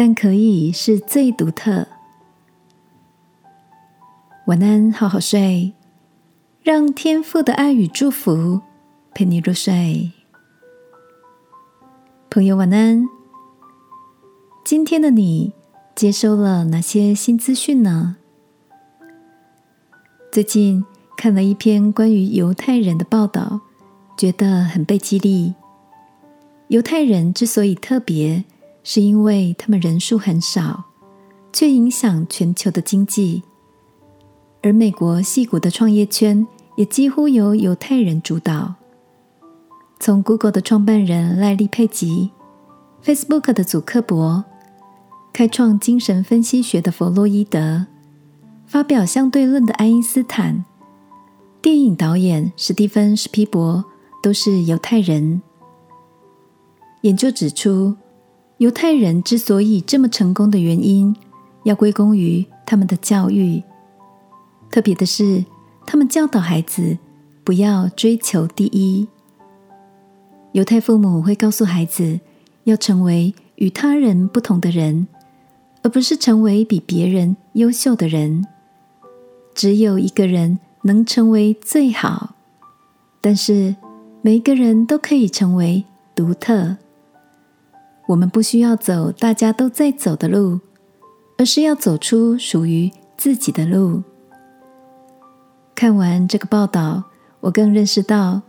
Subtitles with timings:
[0.00, 1.84] 但可以是最独特。
[4.46, 5.72] 晚安，好好睡，
[6.62, 8.60] 让天父的爱与祝福
[9.12, 10.12] 陪你入睡。
[12.30, 13.08] 朋友，晚安。
[14.64, 15.52] 今天的你
[15.96, 18.18] 接收了哪些新资讯呢？
[20.30, 20.84] 最近
[21.16, 23.62] 看了一篇关于犹太人的报道，
[24.16, 25.54] 觉得很被激励。
[26.68, 28.44] 犹太人之所以特别。
[28.90, 30.82] 是因为他们人数很少，
[31.52, 33.42] 却影响全球的经济。
[34.62, 38.76] 而美国戏骨的创业圈也几乎由犹太人主导。
[40.00, 42.30] 从 Google 的创办人赖利·佩吉、
[43.04, 44.42] Facebook 的祖克伯、
[45.34, 47.84] 开创精神分析学的弗洛伊德、
[48.64, 50.64] 发表相对论的爱因斯坦、
[51.60, 53.84] 电影导演史蒂芬·史皮伯，
[54.22, 55.42] 都是犹太人。
[57.02, 57.94] 研究指出。
[58.58, 61.14] 犹太人之所以这么成功的原因，
[61.62, 63.62] 要归功于他们的教育。
[64.68, 65.44] 特别的是，
[65.86, 66.98] 他们教导孩子
[67.44, 69.06] 不要追求第一。
[70.52, 72.18] 犹太父母会告诉孩子，
[72.64, 75.06] 要成为与他人不同的人，
[75.84, 78.44] 而不是成为比别人优秀的人。
[79.54, 82.34] 只有一个人能成为最好，
[83.20, 83.76] 但是
[84.20, 85.84] 每一个人都可以成为
[86.16, 86.76] 独特。
[88.08, 90.58] 我们不需要走大家都在走的路，
[91.36, 94.02] 而是要走出属于自己的路。
[95.74, 97.04] 看完这个报道，
[97.40, 98.40] 我更认识到，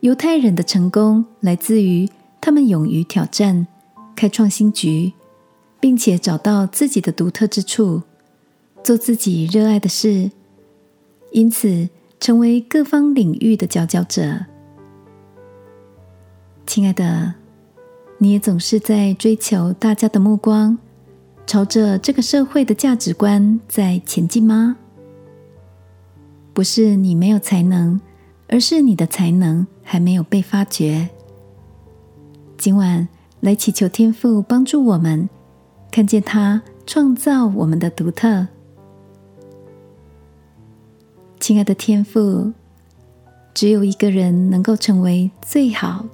[0.00, 2.08] 犹太人的成功来自于
[2.40, 3.66] 他们勇于挑战、
[4.16, 5.12] 开创新局，
[5.78, 8.00] 并且找到自己的独特之处，
[8.82, 10.30] 做自己热爱的事，
[11.30, 14.46] 因此成为各方领域的佼佼者。
[16.66, 17.43] 亲爱的。
[18.24, 20.78] 你也总是在追求大家的目光，
[21.46, 24.78] 朝着这个社会的价值观在前进吗？
[26.54, 28.00] 不是你没有才能，
[28.48, 31.10] 而是你的才能还没有被发掘。
[32.56, 33.06] 今晚
[33.40, 35.28] 来祈求天父帮助我们，
[35.90, 38.46] 看见他创造我们的独特。
[41.38, 42.54] 亲爱的天父，
[43.52, 46.06] 只有一个人能够成为最好。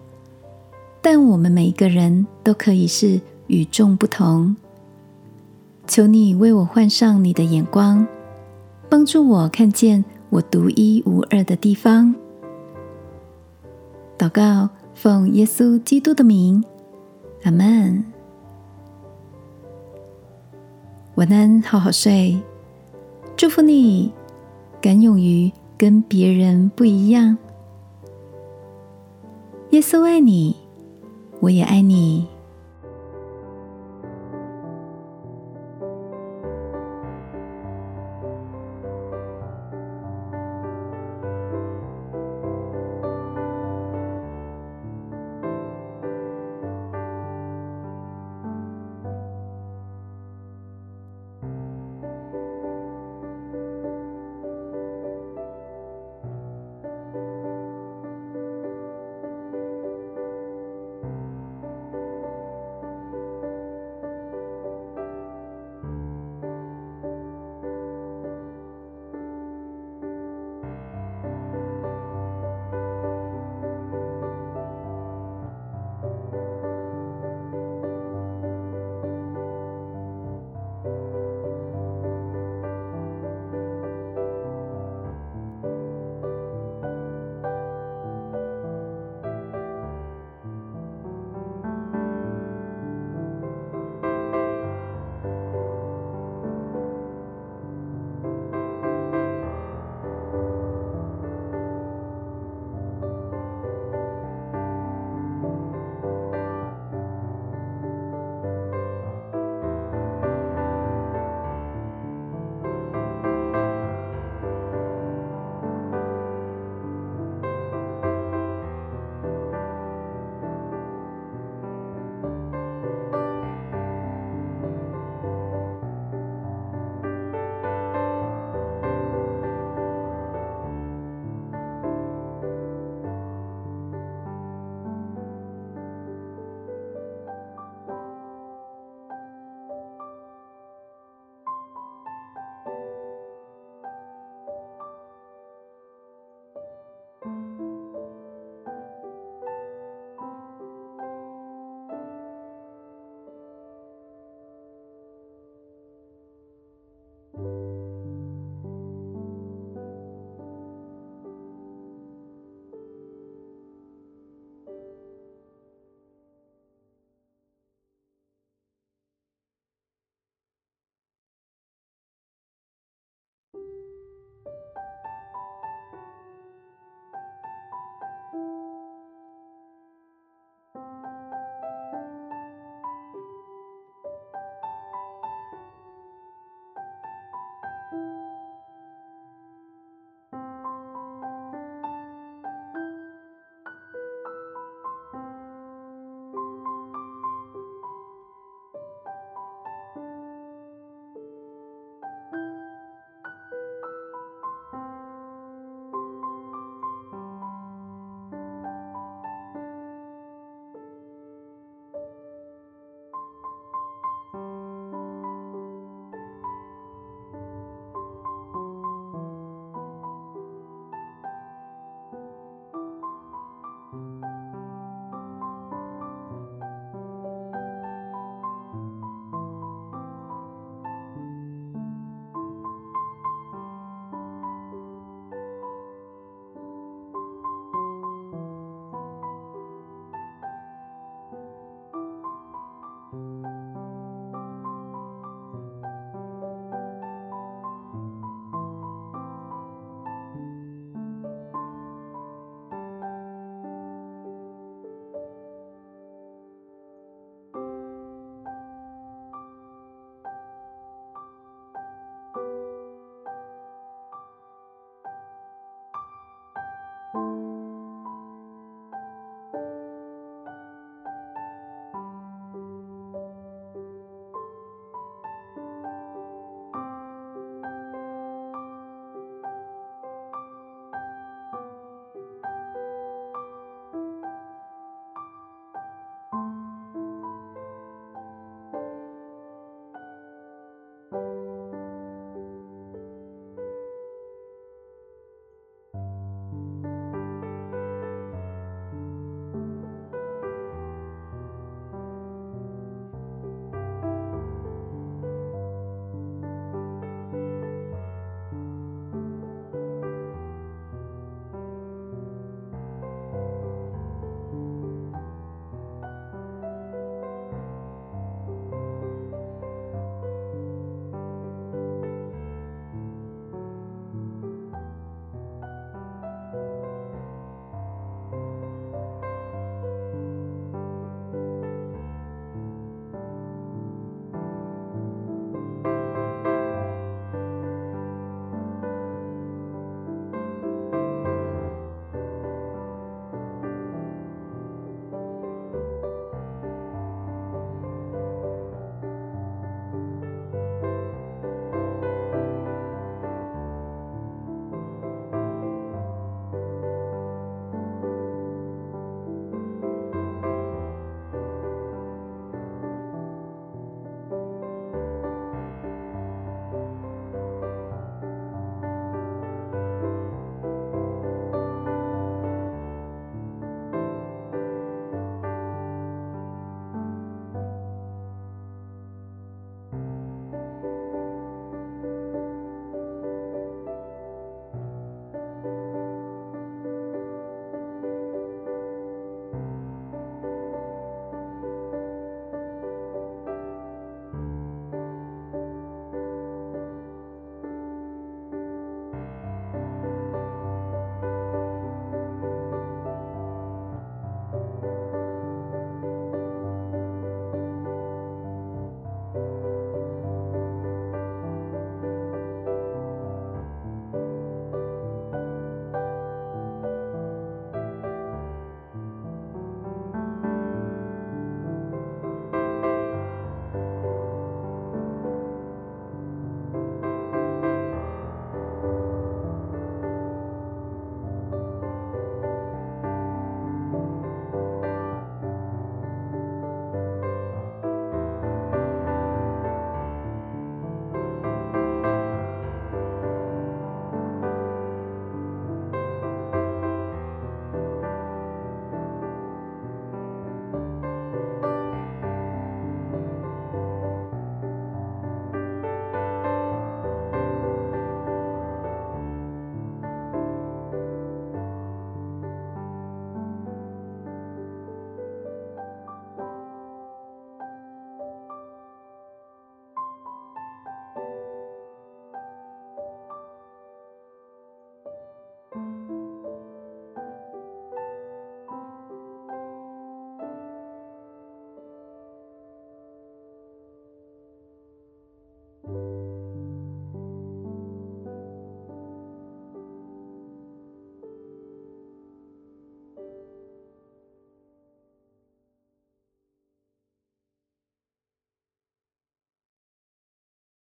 [1.03, 4.55] 但我们每一个人都可以是与众不同。
[5.87, 8.07] 求你为我换上你的眼光，
[8.89, 12.15] 帮助我看见我独一无二的地方。
[14.19, 16.63] 祷告，奉耶稣基督的名，
[17.45, 18.05] 阿门。
[21.15, 22.39] 晚安，好好睡。
[23.37, 24.13] 祝福你，
[24.83, 27.37] 敢勇于跟别人不一样。
[29.71, 30.60] 耶稣爱你。
[31.41, 32.40] 我也爱你。